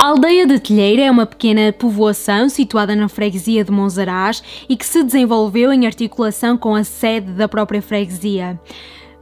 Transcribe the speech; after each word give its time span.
A 0.00 0.06
aldeia 0.06 0.46
de 0.46 0.58
Telheira 0.58 1.02
é 1.02 1.10
uma 1.10 1.26
pequena 1.26 1.74
povoação 1.74 2.48
situada 2.48 2.96
na 2.96 3.06
freguesia 3.06 3.62
de 3.62 3.70
Monsaraz 3.70 4.42
e 4.66 4.74
que 4.74 4.86
se 4.86 5.02
desenvolveu 5.02 5.70
em 5.74 5.84
articulação 5.84 6.56
com 6.56 6.74
a 6.74 6.82
sede 6.82 7.32
da 7.32 7.46
própria 7.46 7.82
freguesia. 7.82 8.58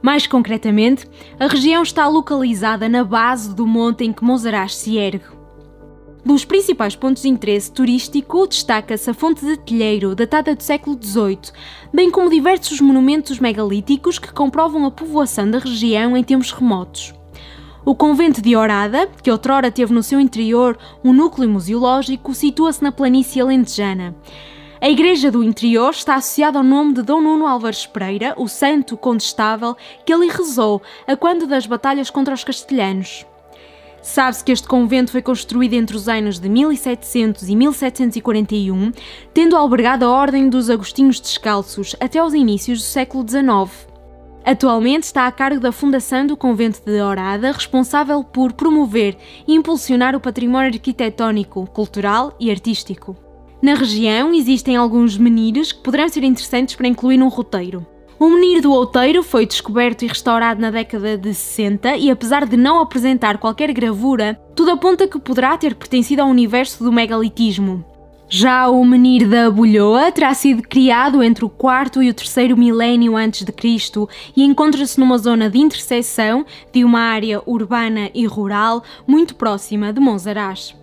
Mais 0.01 0.25
concretamente, 0.25 1.05
a 1.37 1.47
região 1.47 1.83
está 1.83 2.07
localizada 2.07 2.87
na 2.87 3.03
base 3.03 3.53
do 3.53 3.67
monte 3.67 4.05
em 4.05 4.13
que 4.13 4.23
Monsaraz 4.23 4.73
se 4.77 4.95
ergue. 4.95 5.25
Dos 6.23 6.45
principais 6.45 6.95
pontos 6.95 7.23
de 7.23 7.27
interesse 7.27 7.69
turístico 7.69 8.47
destaca-se 8.47 9.09
a 9.09 9.13
Fonte 9.13 9.45
de 9.45 9.57
Telheiro, 9.57 10.15
datada 10.15 10.55
do 10.55 10.63
século 10.63 10.97
XVIII, 10.97 11.51
bem 11.93 12.09
como 12.09 12.29
diversos 12.29 12.79
monumentos 12.79 13.37
megalíticos 13.37 14.17
que 14.17 14.31
comprovam 14.31 14.85
a 14.85 14.91
povoação 14.91 15.51
da 15.51 15.59
região 15.59 16.15
em 16.15 16.23
tempos 16.23 16.53
remotos. 16.53 17.18
O 17.85 17.95
convento 17.95 18.41
de 18.41 18.55
Orada, 18.55 19.07
que 19.23 19.31
outrora 19.31 19.71
teve 19.71 19.93
no 19.93 20.03
seu 20.03 20.19
interior 20.19 20.77
um 21.03 21.13
núcleo 21.13 21.49
museológico, 21.49 22.33
situa-se 22.33 22.83
na 22.83 22.91
planície 22.91 23.41
alentejana. 23.41 24.13
A 24.81 24.89
Igreja 24.89 25.31
do 25.31 25.43
Interior 25.43 25.91
está 25.91 26.15
associada 26.15 26.57
ao 26.57 26.63
nome 26.63 26.93
de 26.93 27.01
Dom 27.01 27.21
Nuno 27.21 27.47
Álvares 27.47 27.85
Pereira, 27.85 28.33
o 28.37 28.47
santo 28.47 28.95
condestável 28.95 29.75
que 30.05 30.13
ali 30.13 30.27
rezou 30.29 30.81
a 31.07 31.15
quando 31.15 31.47
das 31.47 31.65
batalhas 31.65 32.09
contra 32.09 32.33
os 32.33 32.43
castelhanos. 32.43 33.25
Sabe-se 34.01 34.43
que 34.43 34.51
este 34.51 34.67
convento 34.67 35.11
foi 35.11 35.21
construído 35.21 35.73
entre 35.73 35.95
os 35.95 36.07
anos 36.07 36.39
de 36.39 36.47
1700 36.47 37.49
e 37.49 37.55
1741, 37.55 38.91
tendo 39.33 39.57
albergado 39.57 40.05
a 40.05 40.09
Ordem 40.09 40.49
dos 40.49 40.69
Agostinhos 40.69 41.19
Descalços 41.19 41.95
até 41.99 42.19
aos 42.19 42.33
inícios 42.33 42.79
do 42.79 42.85
século 42.85 43.25
XIX. 43.27 43.88
Atualmente 44.45 45.03
está 45.03 45.27
a 45.27 45.31
cargo 45.31 45.59
da 45.59 45.71
Fundação 45.71 46.25
do 46.25 46.37
Convento 46.37 46.81
de 46.85 47.01
Orada, 47.01 47.51
responsável 47.51 48.23
por 48.23 48.53
promover 48.53 49.17
e 49.47 49.53
impulsionar 49.53 50.15
o 50.15 50.19
património 50.19 50.73
arquitetónico, 50.73 51.67
cultural 51.67 52.35
e 52.39 52.49
artístico. 52.49 53.15
Na 53.61 53.73
região 53.73 54.33
existem 54.33 54.77
alguns 54.77 55.17
menires 55.17 55.71
que 55.71 55.83
poderão 55.83 56.07
ser 56.07 56.23
interessantes 56.23 56.75
para 56.75 56.87
incluir 56.87 57.17
num 57.17 57.27
roteiro. 57.27 57.85
O 58.17 58.29
menir 58.29 58.61
do 58.61 58.71
Outeiro 58.71 59.23
foi 59.23 59.45
descoberto 59.45 60.03
e 60.03 60.07
restaurado 60.07 60.59
na 60.59 60.71
década 60.71 61.17
de 61.17 61.33
60 61.33 61.95
e, 61.97 62.11
apesar 62.11 62.45
de 62.45 62.57
não 62.57 62.79
apresentar 62.79 63.37
qualquer 63.37 63.71
gravura, 63.71 64.37
tudo 64.55 64.71
aponta 64.71 65.07
que 65.07 65.19
poderá 65.19 65.57
ter 65.57 65.73
pertencido 65.75 66.21
ao 66.21 66.27
universo 66.27 66.83
do 66.83 66.91
megalitismo. 66.91 67.85
Já 68.31 68.69
o 68.69 68.85
menir 68.85 69.27
da 69.27 69.49
Bulhoa 69.49 70.11
terá 70.11 70.31
sido 70.35 70.61
criado 70.61 71.23
entre 71.23 71.43
o 71.43 71.49
quarto 71.49 72.03
e 72.03 72.11
o 72.11 72.13
terceiro 72.13 72.55
milénio 72.55 73.17
antes 73.17 73.43
de 73.43 73.51
Cristo 73.51 74.07
e 74.37 74.43
encontra-se 74.43 74.99
numa 74.99 75.17
zona 75.17 75.49
de 75.49 75.57
interseção 75.57 76.45
de 76.71 76.85
uma 76.85 76.99
área 76.99 77.41
urbana 77.47 78.11
e 78.13 78.27
rural 78.27 78.83
muito 79.07 79.33
próxima 79.33 79.91
de 79.91 79.99
Monsaraz. 79.99 80.75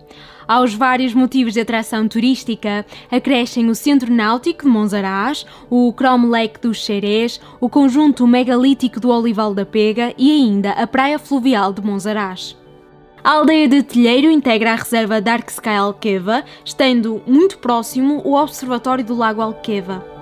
Aos 0.45 0.73
vários 0.73 1.13
motivos 1.13 1.53
de 1.53 1.61
atração 1.61 2.05
turística 2.05 2.85
acrescem 3.09 3.69
o 3.69 3.75
Centro 3.75 4.13
Náutico 4.13 4.65
de 4.65 4.69
Monsaraz, 4.69 5.45
o 5.69 5.93
Chrome 5.93 6.27
Lake 6.27 6.59
dos 6.59 6.83
Xerés, 6.83 7.39
o 7.61 7.69
conjunto 7.69 8.27
megalítico 8.27 8.99
do 8.99 9.09
Olival 9.09 9.53
da 9.53 9.65
Pega 9.65 10.13
e 10.17 10.29
ainda 10.29 10.71
a 10.71 10.85
Praia 10.85 11.17
Fluvial 11.17 11.71
de 11.71 11.81
Monsaraz. 11.81 12.57
A 13.23 13.31
aldeia 13.31 13.67
de 13.67 13.83
Telheiro 13.83 14.29
integra 14.29 14.71
a 14.71 14.75
reserva 14.75 15.19
Dark 15.19 15.49
Sky 15.49 15.69
Alqueva, 15.69 16.43
estando 16.63 17.21
muito 17.25 17.57
próximo 17.57 18.21
o 18.23 18.35
Observatório 18.35 19.03
do 19.03 19.15
Lago 19.15 19.41
Alqueva. 19.41 20.16